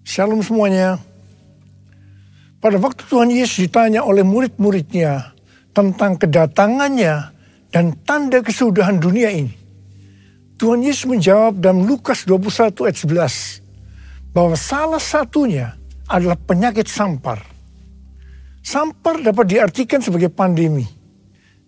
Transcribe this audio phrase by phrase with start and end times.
[0.00, 0.96] Shalom semuanya.
[2.60, 5.32] Pada waktu Tuhan Yesus ditanya oleh murid-muridnya
[5.72, 7.32] tentang kedatangannya
[7.72, 9.54] dan tanda kesudahan dunia ini.
[10.60, 15.72] Tuhan Yesus menjawab dalam Lukas 21 ayat 11 bahwa salah satunya
[16.04, 17.40] adalah penyakit sampar.
[18.60, 20.84] Sampar dapat diartikan sebagai pandemi.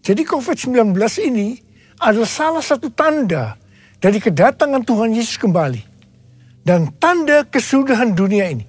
[0.05, 0.93] Jadi COVID-19
[1.25, 1.57] ini
[1.97, 3.57] adalah salah satu tanda
[3.97, 5.92] dari kedatangan Tuhan Yesus kembali.
[6.63, 8.65] Dan tanda kesudahan dunia ini.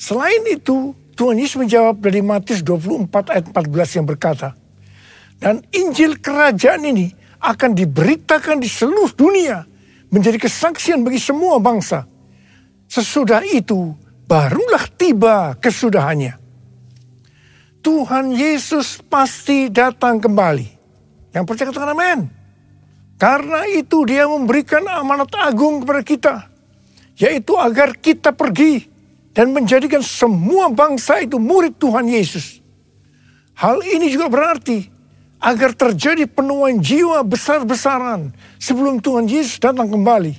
[0.00, 4.56] Selain itu, Tuhan Yesus menjawab dari Matius 24 ayat 14 yang berkata,
[5.36, 9.64] Dan Injil kerajaan ini akan diberitakan di seluruh dunia
[10.08, 12.08] menjadi kesaksian bagi semua bangsa.
[12.88, 13.92] Sesudah itu
[14.24, 16.40] barulah tiba kesudahannya.
[17.80, 20.68] Tuhan Yesus pasti datang kembali.
[21.32, 22.20] Yang percaya katakan amin.
[23.16, 26.34] Karena itu dia memberikan amanat agung kepada kita.
[27.20, 28.88] Yaitu agar kita pergi
[29.36, 32.64] dan menjadikan semua bangsa itu murid Tuhan Yesus.
[33.60, 34.88] Hal ini juga berarti
[35.40, 40.36] agar terjadi penuhan jiwa besar-besaran sebelum Tuhan Yesus datang kembali.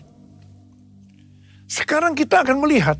[1.69, 2.97] Sekarang kita akan melihat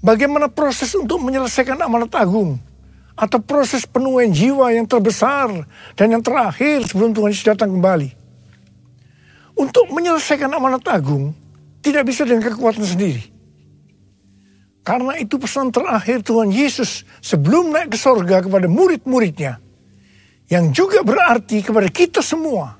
[0.00, 2.56] bagaimana proses untuk menyelesaikan amanat agung
[3.16, 5.48] atau proses penuhan jiwa yang terbesar
[5.96, 8.12] dan yang terakhir sebelum Tuhan Yesus datang kembali.
[9.56, 11.32] Untuk menyelesaikan amanat agung
[11.86, 13.36] tidak bisa dengan kekuatan sendiri
[14.86, 19.58] karena itu pesan terakhir Tuhan Yesus sebelum naik ke sorga kepada murid-muridnya.
[20.46, 22.78] Yang juga berarti kepada kita semua.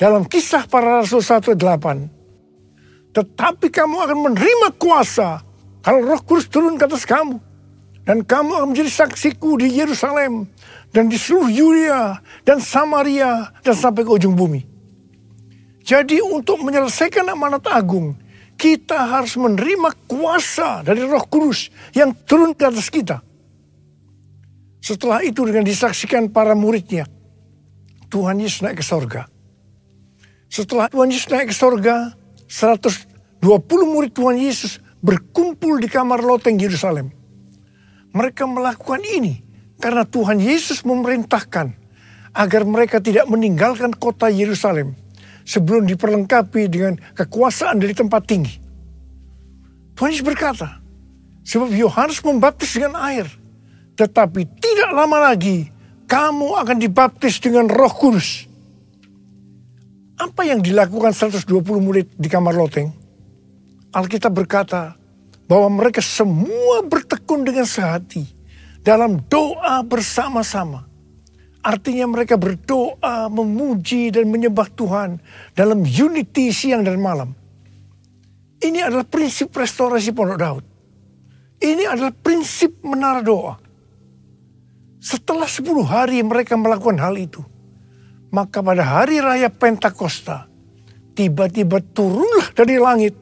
[0.00, 3.12] Dalam kisah para rasul 1 8.
[3.12, 5.44] Tetapi kamu akan menerima kuasa
[5.84, 7.36] kalau roh kudus turun ke atas kamu.
[8.08, 10.48] Dan kamu akan menjadi saksiku di Yerusalem.
[10.96, 14.77] Dan di seluruh Yudea dan Samaria dan sampai ke ujung bumi.
[15.82, 18.16] Jadi untuk menyelesaikan amanat agung
[18.58, 23.22] kita harus menerima kuasa dari Roh Kudus yang turun ke atas kita.
[24.82, 27.06] Setelah itu dengan disaksikan para muridnya,
[28.10, 29.30] Tuhan Yesus naik ke sorga.
[30.50, 32.18] Setelah Tuhan Yesus naik ke sorga,
[32.50, 33.38] 120
[33.86, 37.14] murid Tuhan Yesus berkumpul di kamar loteng Yerusalem.
[38.10, 39.38] Mereka melakukan ini
[39.78, 41.70] karena Tuhan Yesus memerintahkan
[42.34, 44.98] agar mereka tidak meninggalkan kota Yerusalem
[45.48, 48.60] sebelum diperlengkapi dengan kekuasaan dari tempat tinggi.
[49.96, 50.84] Tuhan Yesus berkata,
[51.48, 53.24] sebab Yohanes membaptis dengan air,
[53.96, 55.72] tetapi tidak lama lagi
[56.04, 58.44] kamu akan dibaptis dengan roh kudus.
[60.20, 61.48] Apa yang dilakukan 120
[61.80, 62.92] murid di kamar loteng?
[63.94, 64.98] Alkitab berkata
[65.48, 68.26] bahwa mereka semua bertekun dengan sehati
[68.82, 70.87] dalam doa bersama-sama
[71.68, 75.20] Artinya mereka berdoa, memuji dan menyembah Tuhan
[75.52, 77.36] dalam unity siang dan malam.
[78.56, 80.64] Ini adalah prinsip restorasi Pondok Daud.
[81.60, 83.60] Ini adalah prinsip menara doa.
[84.96, 87.44] Setelah 10 hari mereka melakukan hal itu.
[88.32, 90.48] Maka pada hari raya Pentakosta,
[91.12, 93.12] tiba-tiba turunlah dari langit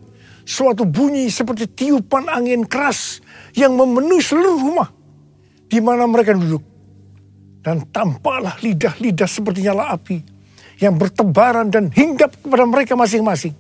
[0.46, 3.18] suatu bunyi seperti tiupan angin keras
[3.58, 4.90] yang memenuhi seluruh rumah
[5.66, 6.75] di mana mereka duduk
[7.66, 10.22] dan tampaklah lidah-lidah seperti nyala api
[10.78, 13.59] yang bertebaran dan hinggap kepada mereka masing-masing.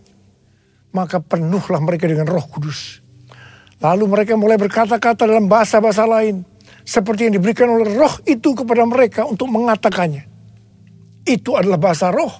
[0.94, 3.02] Maka penuhlah mereka dengan roh kudus.
[3.82, 6.46] Lalu mereka mulai berkata-kata dalam bahasa-bahasa lain.
[6.86, 10.22] Seperti yang diberikan oleh roh itu kepada mereka untuk mengatakannya.
[11.26, 12.30] Itu adalah bahasa roh.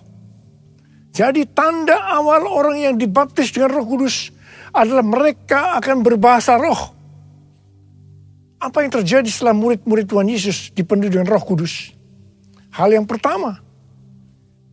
[1.10, 4.30] Jadi tanda awal orang yang dibaptis dengan roh kudus
[4.70, 6.95] adalah mereka akan berbahasa roh.
[8.56, 11.92] Apa yang terjadi setelah murid-murid Tuhan Yesus dipenuhi dengan roh kudus?
[12.72, 13.60] Hal yang pertama,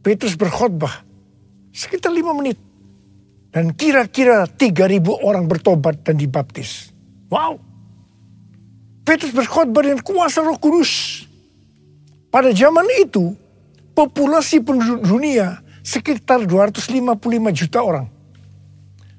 [0.04, 1.04] Petrus berkhotbah
[1.72, 2.60] sekitar lima menit.
[3.54, 6.90] Dan kira-kira tiga ribu orang bertobat dan dibaptis.
[7.30, 7.62] Wow.
[9.06, 11.24] Petrus berkhotbah dengan kuasa roh kudus.
[12.34, 13.38] Pada zaman itu,
[13.94, 18.08] populasi penduduk dunia sekitar 255 juta orang.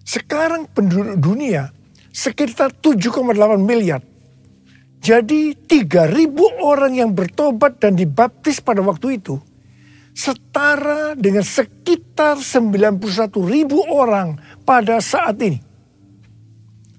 [0.02, 1.70] Sekarang penduduk dunia
[2.10, 4.02] sekitar 7,8 miliar.
[5.04, 6.32] Jadi 3000
[6.64, 9.36] orang yang bertobat dan dibaptis pada waktu itu
[10.16, 12.96] setara dengan sekitar 91
[13.44, 15.60] ribu orang pada saat ini.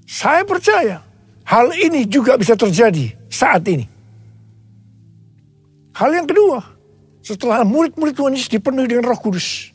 [0.06, 1.02] Saya percaya
[1.50, 3.90] hal ini juga bisa terjadi saat ini.
[5.96, 6.60] Hal yang kedua,
[7.24, 9.74] setelah murid-murid Tuhan Yesus dipenuhi dengan roh kudus.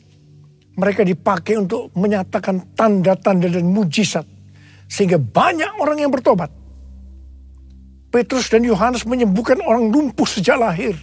[0.77, 4.23] Mereka dipakai untuk menyatakan tanda-tanda dan mujizat.
[4.87, 6.60] Sehingga banyak orang yang bertobat.
[8.11, 10.99] Petrus dan Yohanes menyembuhkan orang lumpuh sejak lahir.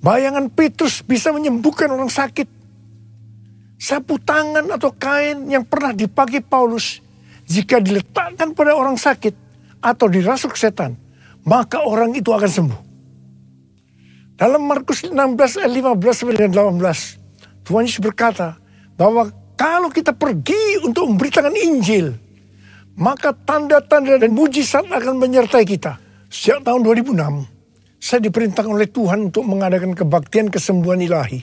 [0.00, 2.46] Bayangan Petrus bisa menyembuhkan orang sakit.
[3.76, 7.02] Sapu tangan atau kain yang pernah dipakai Paulus
[7.44, 9.34] jika diletakkan pada orang sakit
[9.82, 10.94] atau dirasuk setan,
[11.42, 12.80] maka orang itu akan sembuh.
[14.38, 15.12] Dalam Markus 16
[15.60, 18.56] ayat 15 dan 18, Tuhan Yesus berkata
[18.96, 19.28] bahwa
[19.58, 22.16] kalau kita pergi untuk memberitakan Injil,
[22.98, 25.98] maka tanda-tanda dan mujizat akan menyertai kita.
[26.30, 27.46] Sejak tahun 2006,
[27.98, 31.42] saya diperintahkan oleh Tuhan untuk mengadakan kebaktian kesembuhan ilahi.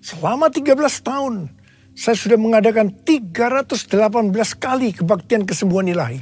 [0.00, 1.34] Selama 13 tahun,
[1.96, 3.92] saya sudah mengadakan 318
[4.56, 6.20] kali kebaktian kesembuhan ilahi.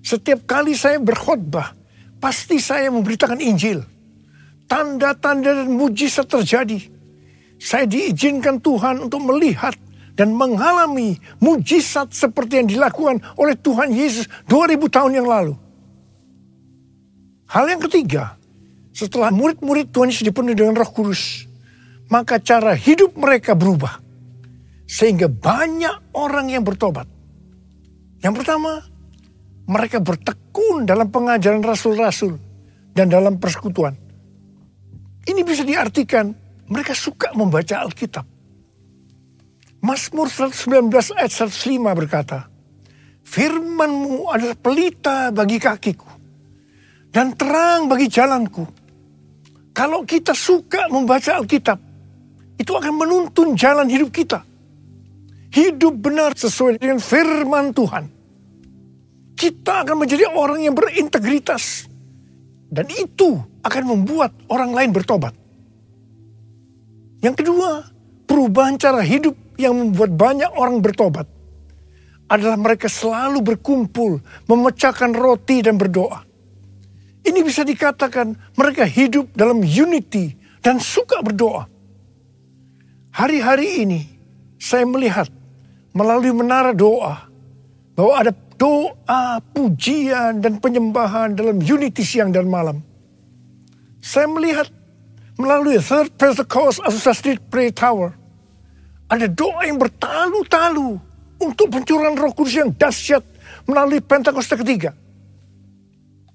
[0.00, 1.74] Setiap kali saya berkhutbah,
[2.22, 3.84] pasti saya memberitakan Injil.
[4.68, 6.98] Tanda-tanda dan mujizat terjadi
[7.58, 9.74] saya diizinkan Tuhan untuk melihat
[10.18, 15.54] dan mengalami mujizat seperti yang dilakukan oleh Tuhan Yesus 2000 tahun yang lalu.
[17.46, 18.34] Hal yang ketiga,
[18.90, 21.46] setelah murid-murid Tuhan Yesus dipenuhi dengan roh kudus,
[22.10, 24.02] maka cara hidup mereka berubah.
[24.90, 27.06] Sehingga banyak orang yang bertobat.
[28.18, 28.82] Yang pertama,
[29.70, 32.40] mereka bertekun dalam pengajaran rasul-rasul
[32.90, 33.94] dan dalam persekutuan.
[35.28, 36.32] Ini bisa diartikan
[36.66, 38.37] mereka suka membaca Alkitab.
[39.78, 42.50] Mazmur 119 ayat 105 berkata,
[43.22, 46.08] Firmanmu adalah pelita bagi kakiku
[47.12, 48.64] dan terang bagi jalanku.
[49.70, 51.78] Kalau kita suka membaca Alkitab,
[52.58, 54.42] itu akan menuntun jalan hidup kita.
[55.48, 58.04] Hidup benar sesuai dengan firman Tuhan.
[59.38, 61.86] Kita akan menjadi orang yang berintegritas.
[62.68, 65.32] Dan itu akan membuat orang lain bertobat.
[67.24, 67.86] Yang kedua,
[68.28, 71.26] perubahan cara hidup yang membuat banyak orang bertobat
[72.30, 76.22] adalah mereka selalu berkumpul, memecahkan roti dan berdoa.
[77.26, 80.32] Ini bisa dikatakan mereka hidup dalam unity
[80.62, 81.66] dan suka berdoa.
[83.12, 84.00] Hari-hari ini
[84.62, 85.26] saya melihat
[85.90, 87.26] melalui menara doa
[87.98, 92.82] bahwa ada doa, pujian, dan penyembahan dalam unity siang dan malam.
[93.98, 94.70] Saya melihat
[95.38, 98.14] melalui Third Pentecost Azusa Street Prayer Tower.
[99.08, 101.00] Ada doa yang bertalu-talu
[101.40, 103.24] untuk pencurahan roh kudus yang dahsyat
[103.64, 104.92] melalui Pentakosta ketiga.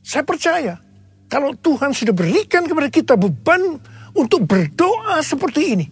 [0.02, 0.82] Saya percaya
[1.30, 3.78] kalau Tuhan sudah berikan kepada kita beban
[4.18, 5.86] untuk berdoa seperti ini.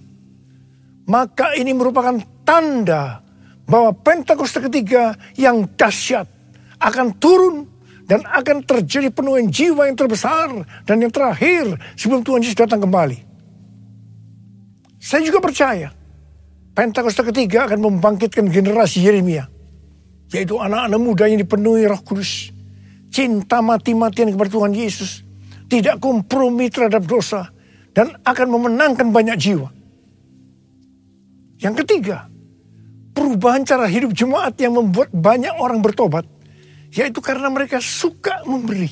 [1.05, 3.21] Maka ini merupakan tanda
[3.69, 6.25] bahwa Pentakosta ketiga yang dahsyat
[6.81, 7.69] akan turun
[8.09, 10.49] dan akan terjadi penuhan jiwa yang terbesar
[10.83, 13.29] dan yang terakhir sebelum Tuhan Yesus datang kembali.
[14.97, 16.00] Saya juga percaya
[16.71, 19.47] Pentakosta ketiga akan membangkitkan generasi Yeremia.
[20.31, 22.55] Yaitu anak-anak muda yang dipenuhi roh kudus.
[23.11, 25.27] Cinta mati-matian kepada Tuhan Yesus.
[25.67, 27.51] Tidak kompromi terhadap dosa.
[27.91, 29.67] Dan akan memenangkan banyak jiwa.
[31.59, 32.31] Yang ketiga,
[33.11, 36.23] perubahan cara hidup jemaat yang membuat banyak orang bertobat
[36.91, 38.91] yaitu karena mereka suka memberi.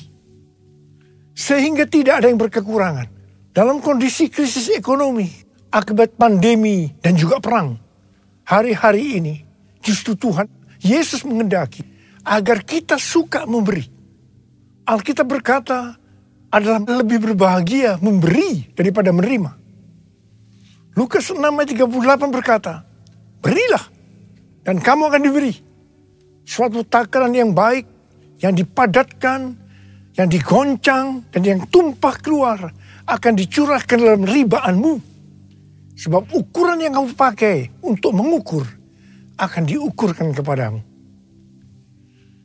[1.36, 3.06] Sehingga tidak ada yang berkekurangan.
[3.52, 5.28] Dalam kondisi krisis ekonomi,
[5.70, 7.78] akibat pandemi dan juga perang.
[8.44, 9.34] Hari-hari ini
[9.80, 10.50] justru Tuhan,
[10.82, 11.86] Yesus mengendaki
[12.26, 13.86] agar kita suka memberi.
[14.84, 15.94] Alkitab berkata
[16.50, 19.54] adalah lebih berbahagia memberi daripada menerima.
[20.98, 22.82] Lukas 6 ayat 38 berkata,
[23.38, 23.86] Berilah
[24.66, 25.54] dan kamu akan diberi
[26.50, 27.86] suatu takaran yang baik,
[28.42, 29.54] yang dipadatkan,
[30.18, 32.58] yang digoncang, dan yang tumpah keluar
[33.06, 35.09] akan dicurahkan dalam ribaanmu.
[36.00, 38.64] Sebab ukuran yang kamu pakai untuk mengukur
[39.36, 40.80] akan diukurkan kepadamu.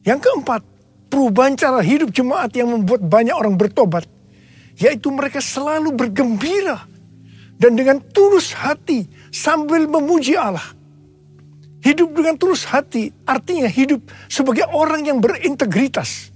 [0.03, 0.61] Yang keempat,
[1.07, 4.03] perubahan cara hidup jemaat yang membuat banyak orang bertobat.
[4.75, 6.83] Yaitu mereka selalu bergembira
[7.55, 10.75] dan dengan tulus hati sambil memuji Allah.
[11.79, 16.27] Hidup dengan tulus hati artinya hidup sebagai orang yang berintegritas.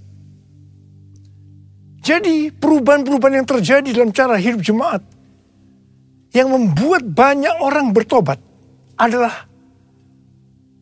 [2.00, 5.04] Jadi perubahan-perubahan yang terjadi dalam cara hidup jemaat
[6.30, 8.38] yang membuat banyak orang bertobat
[8.94, 9.50] adalah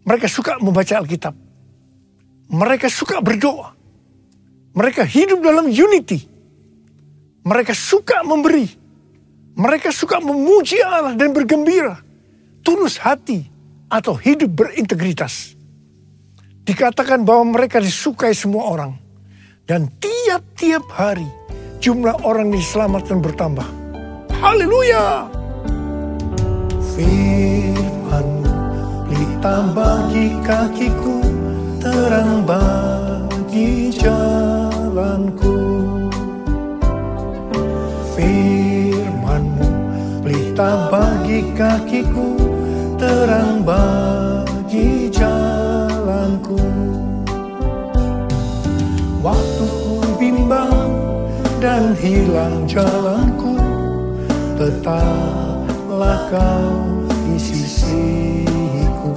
[0.04, 1.34] mereka suka membaca Alkitab.
[2.48, 3.76] Mereka suka berdoa.
[4.72, 6.24] Mereka hidup dalam unity.
[7.44, 8.64] Mereka suka memberi.
[9.58, 12.00] Mereka suka memuji Allah dan bergembira.
[12.64, 13.44] Tulus hati
[13.92, 15.56] atau hidup berintegritas.
[16.64, 18.92] Dikatakan bahwa mereka disukai semua orang.
[19.68, 21.28] Dan tiap-tiap hari
[21.84, 23.68] jumlah orang diselamatkan bertambah.
[24.40, 25.37] Haleluya!
[26.98, 28.42] Firman
[29.06, 31.22] pelita bagi kakiku,
[31.78, 35.54] terang bagi jalanku.
[38.18, 39.68] Firmanmu
[40.26, 42.34] pelita bagi kakiku,
[42.98, 45.48] terang bagi jalan
[46.08, 46.60] jalanku
[49.20, 50.92] Waktu ku bimbang
[51.60, 53.58] dan hilang jalanku
[55.98, 59.10] Tetaplah kau di sisiku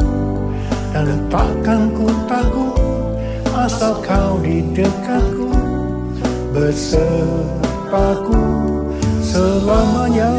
[0.89, 3.21] Dan takkan ku takut
[3.53, 5.53] asal kau di dekatku
[6.57, 8.41] Besertaku
[9.21, 10.33] selamanya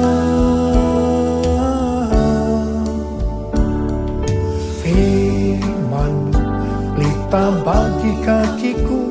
[7.32, 9.08] Mata bagi kakiku,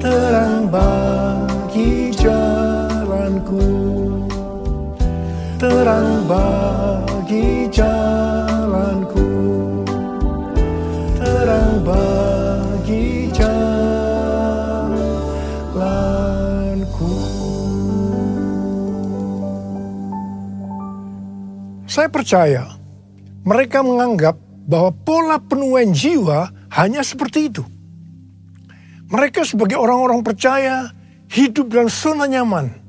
[0.00, 3.89] terang bagi jalanku.
[5.60, 9.28] Terang bagi jalanku.
[11.20, 13.92] Terang bagi jalanku.
[21.84, 22.64] Saya percaya
[23.44, 27.68] mereka menganggap bahwa pola penuhan jiwa hanya seperti itu.
[29.12, 30.88] Mereka sebagai orang-orang percaya
[31.28, 32.79] hidup dalam zona nyaman.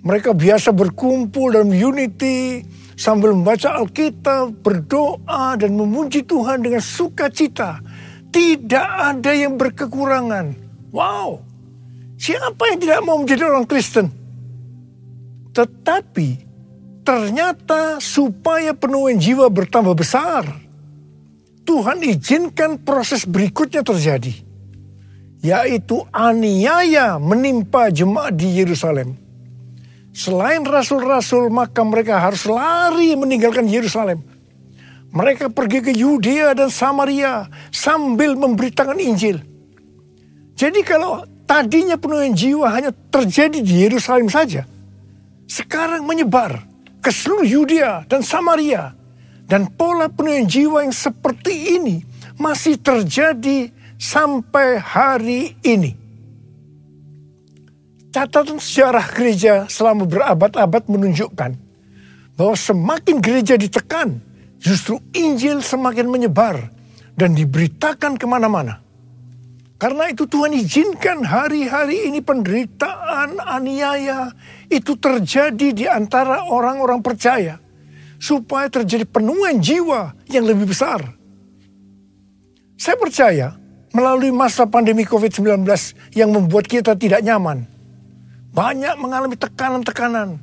[0.00, 2.64] Mereka biasa berkumpul dalam unity
[2.96, 7.84] sambil membaca Alkitab, berdoa dan memuji Tuhan dengan sukacita.
[8.32, 10.56] Tidak ada yang berkekurangan.
[10.92, 11.44] Wow,
[12.16, 14.08] siapa yang tidak mau menjadi orang Kristen?
[15.52, 16.28] Tetapi
[17.04, 20.48] ternyata supaya penuhan jiwa bertambah besar,
[21.66, 24.32] Tuhan izinkan proses berikutnya terjadi.
[25.40, 29.29] Yaitu aniaya menimpa jemaat di Yerusalem.
[30.10, 34.22] Selain rasul-rasul maka mereka harus lari meninggalkan Yerusalem.
[35.10, 39.42] Mereka pergi ke Yudea dan Samaria sambil memberitakan Injil.
[40.54, 44.66] Jadi kalau tadinya penuhan jiwa hanya terjadi di Yerusalem saja.
[45.50, 46.62] Sekarang menyebar
[47.02, 48.94] ke seluruh Yudea dan Samaria
[49.50, 52.06] dan pola penuh jiwa yang seperti ini
[52.38, 55.99] masih terjadi sampai hari ini.
[58.10, 61.54] Catatan sejarah gereja selama berabad-abad menunjukkan
[62.34, 64.18] bahwa semakin gereja ditekan,
[64.58, 66.74] justru Injil semakin menyebar
[67.14, 68.82] dan diberitakan ke mana-mana.
[69.80, 74.34] Karena itu Tuhan izinkan hari-hari ini penderitaan, aniaya
[74.68, 77.56] itu terjadi di antara orang-orang percaya
[78.20, 81.00] supaya terjadi penuhan jiwa yang lebih besar.
[82.76, 83.56] Saya percaya
[83.96, 85.64] melalui masa pandemi COVID-19
[86.12, 87.79] yang membuat kita tidak nyaman.
[88.50, 90.38] Banyak mengalami tekanan-tekanan.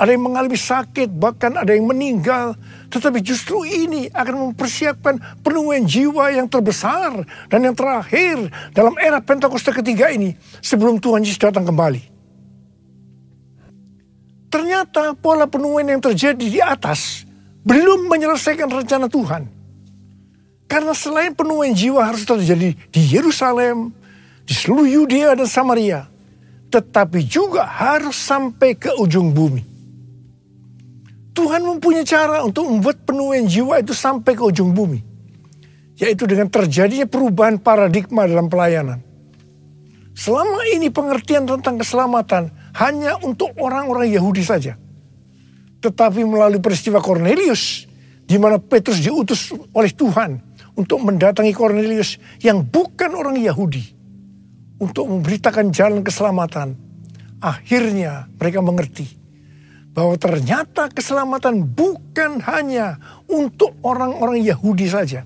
[0.00, 2.56] Ada yang mengalami sakit, bahkan ada yang meninggal.
[2.88, 7.20] Tetapi justru ini akan mempersiapkan penuhan jiwa yang terbesar
[7.52, 10.32] dan yang terakhir dalam era Pentakosta ketiga ini
[10.64, 12.00] sebelum Tuhan Yesus datang kembali.
[14.50, 17.28] Ternyata pola penuhan yang terjadi di atas
[17.62, 19.46] belum menyelesaikan rencana Tuhan.
[20.64, 23.92] Karena selain penuhan jiwa harus terjadi di Yerusalem,
[24.48, 26.10] di seluruh Yudea dan Samaria,
[26.70, 29.66] tetapi juga harus sampai ke ujung bumi.
[31.34, 35.02] Tuhan mempunyai cara untuk membuat penuhan jiwa itu sampai ke ujung bumi,
[35.98, 39.02] yaitu dengan terjadinya perubahan paradigma dalam pelayanan.
[40.14, 44.74] Selama ini pengertian tentang keselamatan hanya untuk orang-orang Yahudi saja.
[45.80, 47.88] Tetapi melalui peristiwa Cornelius,
[48.26, 50.36] di mana Petrus diutus oleh Tuhan
[50.76, 53.99] untuk mendatangi Cornelius yang bukan orang Yahudi,
[54.80, 56.74] untuk memberitakan jalan keselamatan.
[57.40, 59.06] Akhirnya mereka mengerti
[59.92, 62.96] bahwa ternyata keselamatan bukan hanya
[63.28, 65.24] untuk orang-orang Yahudi saja,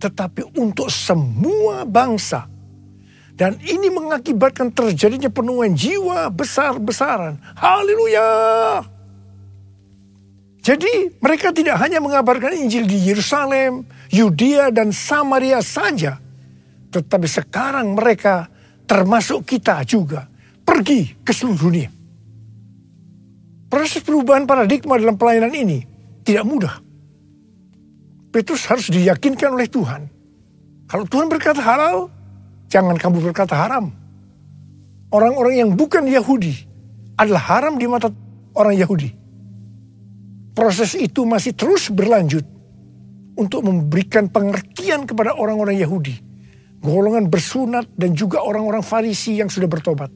[0.00, 2.50] tetapi untuk semua bangsa
[3.40, 7.40] dan ini mengakibatkan terjadinya penuhan jiwa besar-besaran.
[7.56, 8.84] Haleluya!
[10.60, 16.20] Jadi mereka tidak hanya mengabarkan Injil di Yerusalem, Yudea dan Samaria saja.
[16.92, 18.52] Tetapi sekarang mereka
[18.90, 20.26] termasuk kita juga
[20.66, 21.90] pergi ke seluruh dunia.
[23.70, 25.78] Proses perubahan paradigma dalam pelayanan ini
[26.26, 26.74] tidak mudah.
[28.34, 30.10] Petrus harus diyakinkan oleh Tuhan.
[30.90, 32.10] Kalau Tuhan berkata halal,
[32.66, 33.94] jangan kamu berkata haram.
[35.14, 36.54] Orang-orang yang bukan Yahudi
[37.14, 38.10] adalah haram di mata
[38.58, 39.10] orang Yahudi.
[40.50, 42.42] Proses itu masih terus berlanjut
[43.38, 46.18] untuk memberikan pengertian kepada orang-orang Yahudi,
[46.80, 50.08] golongan bersunat dan juga orang-orang Farisi yang sudah bertobat.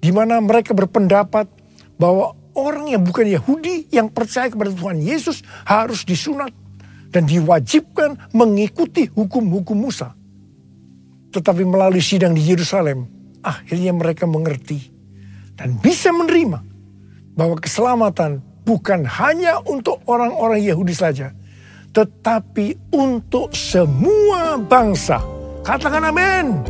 [0.00, 1.48] Di mana mereka berpendapat
[1.96, 6.52] bahwa orang yang bukan Yahudi yang percaya kepada Tuhan Yesus harus disunat
[7.12, 10.12] dan diwajibkan mengikuti hukum-hukum Musa.
[11.30, 13.06] Tetapi melalui sidang di Yerusalem,
[13.42, 14.90] akhirnya mereka mengerti
[15.54, 16.58] dan bisa menerima
[17.34, 21.34] bahwa keselamatan bukan hanya untuk orang-orang Yahudi saja,
[21.90, 25.33] tetapi untuk semua bangsa.
[25.64, 26.60] Katakan amin.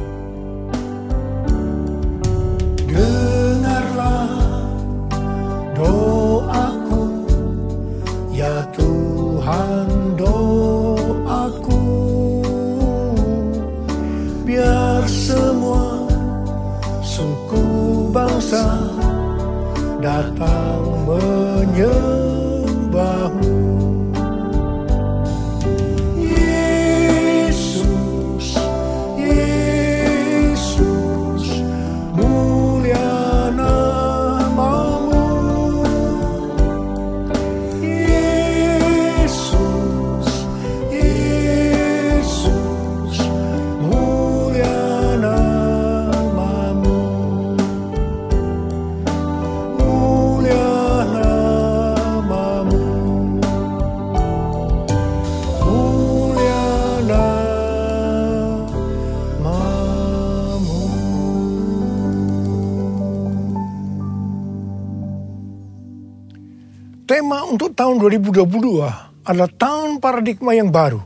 [67.74, 71.02] Tahun 2022 adalah tahun paradigma yang baru.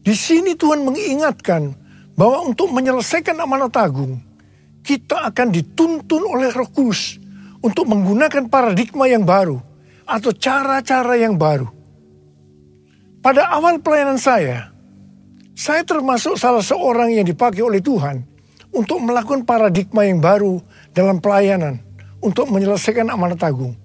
[0.00, 1.76] Di sini Tuhan mengingatkan
[2.16, 4.16] bahwa untuk menyelesaikan amanat agung,
[4.80, 7.20] kita akan dituntun oleh Roh Kudus
[7.60, 9.60] untuk menggunakan paradigma yang baru
[10.08, 11.68] atau cara-cara yang baru.
[13.20, 14.72] Pada awal pelayanan saya,
[15.52, 18.24] saya termasuk salah seorang yang dipakai oleh Tuhan
[18.72, 20.56] untuk melakukan paradigma yang baru
[20.96, 21.84] dalam pelayanan
[22.24, 23.76] untuk menyelesaikan amanat agung.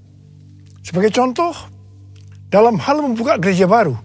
[0.86, 1.50] Sebagai contoh,
[2.54, 3.98] dalam hal membuka gereja baru,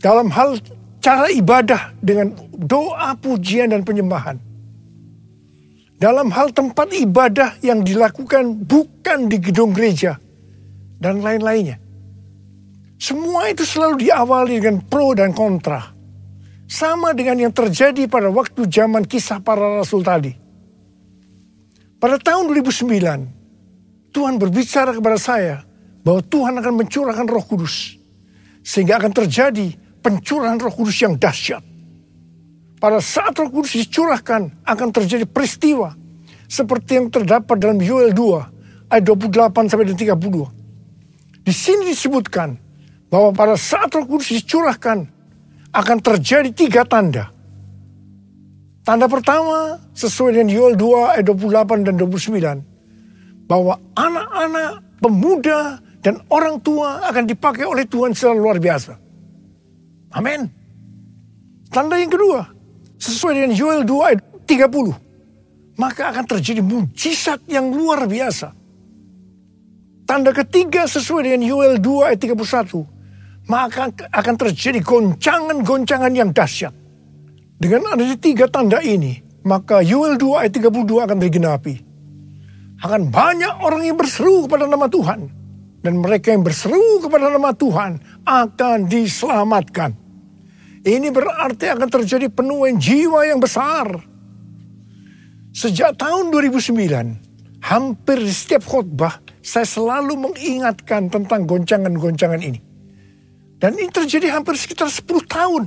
[0.00, 0.56] dalam hal
[1.04, 4.40] cara ibadah dengan doa, pujian, dan penyembahan,
[6.00, 10.16] dalam hal tempat ibadah yang dilakukan bukan di gedung gereja,
[10.96, 11.76] dan lain-lainnya.
[12.96, 15.94] Semua itu selalu diawali dengan pro dan kontra.
[16.68, 20.34] Sama dengan yang terjadi pada waktu zaman kisah para rasul tadi.
[21.96, 23.37] Pada tahun 2009,
[24.18, 25.62] Tuhan berbicara kepada saya
[26.02, 27.94] bahwa Tuhan akan mencurahkan roh kudus.
[28.66, 29.70] Sehingga akan terjadi
[30.02, 31.62] pencurahan roh kudus yang dahsyat.
[32.82, 35.94] Pada saat roh kudus dicurahkan akan terjadi peristiwa.
[36.50, 41.46] Seperti yang terdapat dalam Yoel 2 ayat 28 sampai 32.
[41.46, 42.58] Di sini disebutkan
[43.06, 45.06] bahwa pada saat roh kudus dicurahkan
[45.70, 47.30] akan terjadi tiga tanda.
[48.82, 52.77] Tanda pertama sesuai dengan Yoel 2 ayat 28 dan 29
[53.48, 58.92] bahwa anak-anak, pemuda, dan orang tua akan dipakai oleh Tuhan secara luar biasa.
[60.14, 60.46] Amin.
[61.72, 62.44] Tanda yang kedua,
[63.00, 68.52] sesuai dengan Yoel 2 ayat 30, maka akan terjadi mujizat yang luar biasa.
[70.08, 72.84] Tanda ketiga sesuai dengan Yoel 2 ayat 31,
[73.48, 76.72] maka akan terjadi goncangan-goncangan yang dahsyat.
[77.58, 81.87] Dengan adanya tiga tanda ini, maka Yoel 2 ayat 32 akan digenapi
[82.78, 85.20] akan banyak orang yang berseru kepada nama Tuhan.
[85.78, 89.94] Dan mereka yang berseru kepada nama Tuhan akan diselamatkan.
[90.82, 93.86] Ini berarti akan terjadi penuhan jiwa yang besar.
[95.54, 102.60] Sejak tahun 2009, hampir di setiap khotbah, saya selalu mengingatkan tentang goncangan-goncangan ini.
[103.58, 105.62] Dan ini terjadi hampir sekitar 10 tahun.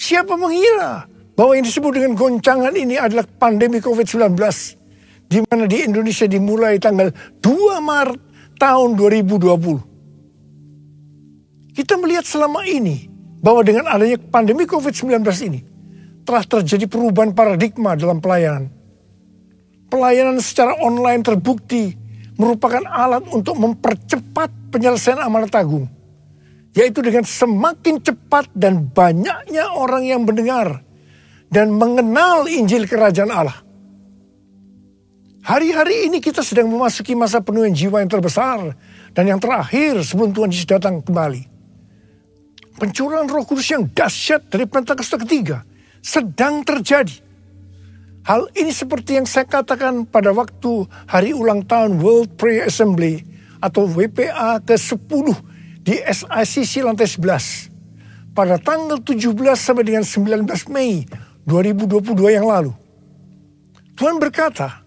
[0.00, 1.04] Siapa mengira
[1.36, 4.36] bahwa yang disebut dengan goncangan ini adalah pandemi COVID-19
[5.32, 7.08] di mana di Indonesia dimulai tanggal
[7.40, 8.20] 2 Maret
[8.60, 11.72] tahun 2020.
[11.72, 13.08] Kita melihat selama ini
[13.40, 15.64] bahwa dengan adanya pandemi COVID-19 ini
[16.28, 18.68] telah terjadi perubahan paradigma dalam pelayanan.
[19.88, 21.96] Pelayanan secara online terbukti
[22.36, 25.88] merupakan alat untuk mempercepat penyelesaian amanat agung.
[26.72, 30.80] Yaitu dengan semakin cepat dan banyaknya orang yang mendengar
[31.52, 33.71] dan mengenal Injil Kerajaan Allah.
[35.42, 38.78] Hari-hari ini kita sedang memasuki masa penuhan jiwa yang terbesar
[39.10, 41.50] dan yang terakhir sebelum Tuhan Yesus datang kembali.
[42.78, 45.66] Pencurahan roh kudus yang dahsyat dari Pentakosta ketiga
[45.98, 47.18] sedang terjadi.
[48.22, 53.26] Hal ini seperti yang saya katakan pada waktu hari ulang tahun World Prayer Assembly
[53.58, 55.26] atau WPA ke-10
[55.82, 61.02] di SICC lantai 11 pada tanggal 17 sampai dengan 19 Mei
[61.50, 62.70] 2022 yang lalu.
[63.98, 64.81] Tuhan berkata,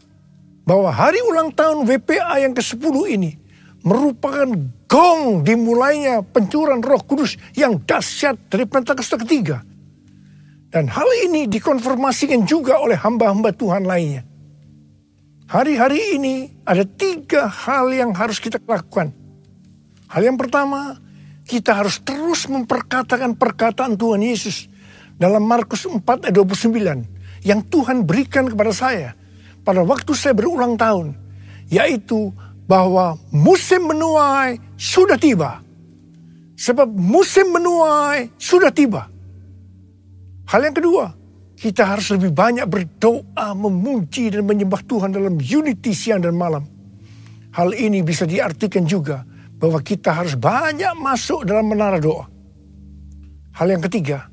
[0.65, 3.32] bahwa hari ulang tahun WPA yang ke-10 ini
[3.86, 4.49] merupakan
[4.89, 9.62] gong dimulainya pencurian roh kudus yang dahsyat dari Pentakosta ketiga.
[10.73, 14.25] Dan hal ini dikonfirmasikan juga oleh hamba-hamba Tuhan lainnya.
[15.45, 19.13] Hari-hari ini ada tiga hal yang harus kita lakukan.
[20.10, 20.97] Hal yang pertama,
[21.45, 24.65] kita harus terus memperkatakan perkataan Tuhan Yesus
[25.15, 29.13] dalam Markus 4 ayat 29 yang Tuhan berikan kepada saya
[29.65, 31.17] pada waktu saya berulang tahun
[31.73, 32.30] yaitu
[32.69, 35.62] bahwa musim menuai sudah tiba.
[36.56, 39.12] Sebab musim menuai sudah tiba.
[40.45, 41.12] Hal yang kedua,
[41.58, 46.63] kita harus lebih banyak berdoa, memuji dan menyembah Tuhan dalam unity siang dan malam.
[47.56, 49.25] Hal ini bisa diartikan juga
[49.56, 52.28] bahwa kita harus banyak masuk dalam menara doa.
[53.56, 54.28] Hal yang ketiga,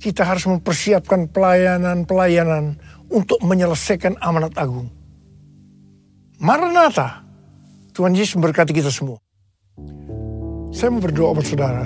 [0.00, 2.76] kita harus mempersiapkan pelayanan-pelayanan
[3.10, 4.86] untuk menyelesaikan amanat agung.
[6.40, 7.26] Maranatha,
[7.92, 9.20] Tuhan Yesus memberkati kita semua.
[10.70, 11.84] Saya mau berdoa buat saudara.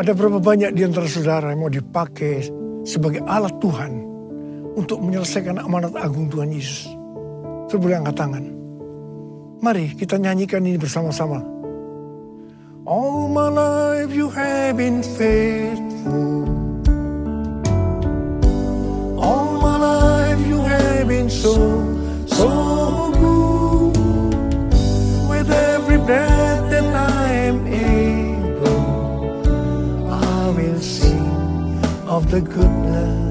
[0.00, 2.48] Ada berapa banyak di antara saudara yang mau dipakai
[2.86, 3.92] sebagai alat Tuhan
[4.72, 6.88] untuk menyelesaikan amanat agung Tuhan Yesus.
[7.68, 8.44] Terboleh angkat tangan.
[9.60, 11.44] Mari kita nyanyikan ini bersama-sama.
[12.82, 15.91] All my life you have been faithful.
[21.30, 21.54] So,
[22.26, 24.34] so good.
[25.28, 28.82] With every breath that I am able,
[30.10, 33.21] I will sing of the goodness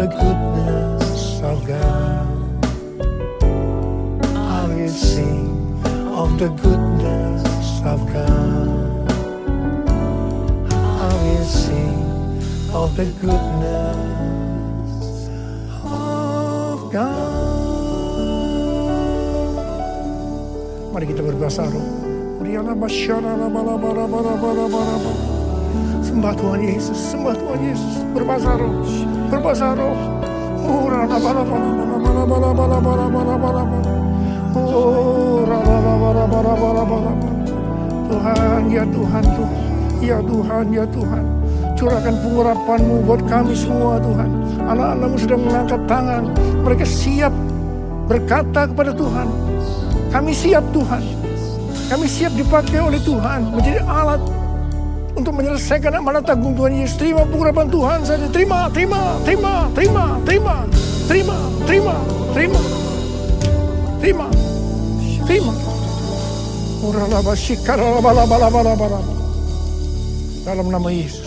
[0.00, 2.24] the goodness of God.
[4.32, 5.52] I will sing
[6.08, 7.44] of the goodness
[7.84, 9.12] of God.
[10.72, 12.00] I will sing
[12.72, 14.00] of the goodness
[15.84, 17.20] of God.
[20.96, 22.40] Mari kita berbahasa roh.
[22.40, 25.12] Uriana basyara la bala bala bala bala bala.
[26.00, 28.00] Sembah Tuhan Yesus, sembah Tuhan Yesus.
[28.16, 28.80] Berbahasa roh,
[29.30, 29.96] roh.
[30.70, 33.92] Urana bala bala bala bala bala bala bala bala.
[34.54, 37.12] Oh, bala bala bala bala bala bala.
[38.10, 39.60] Tuhan, ya Tuhan, Tuhan.
[40.00, 41.24] Ya Tuhan, ya Tuhan.
[41.78, 44.28] Curahkan pengurapan-Mu buat kami semua Tuhan.
[44.68, 46.22] Anak-anakmu sudah mengangkat tangan.
[46.66, 47.32] Mereka siap
[48.10, 49.28] berkata kepada Tuhan.
[50.10, 51.02] Kami siap Tuhan.
[51.88, 53.54] Kami siap dipakai oleh Tuhan.
[53.54, 54.20] Menjadi alat
[55.20, 56.96] untuk menyelesaikan amanat agung Tuhan Yesus.
[56.96, 58.26] Terima pengurapan Tuhan saja.
[58.32, 60.54] Terima, terima, terima, terima, terima,
[61.04, 61.36] terima,
[61.68, 61.96] terima,
[62.32, 62.62] terima,
[64.00, 64.26] terima,
[65.28, 65.54] terima.
[70.40, 71.19] Dalam nama Yesus.